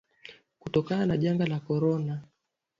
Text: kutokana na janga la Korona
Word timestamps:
kutokana 0.59 1.05
na 1.05 1.17
janga 1.17 1.45
la 1.45 1.59
Korona 1.59 2.21